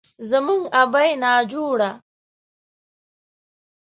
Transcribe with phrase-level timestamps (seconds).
[0.29, 1.91] زموږ ابۍ ناجوړه،